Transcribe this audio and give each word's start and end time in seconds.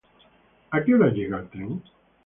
¿A 0.71 0.83
qué 0.83 0.95
hora 0.95 1.13
llega 1.19 1.39
el 1.43 1.47
tren? 1.55 1.79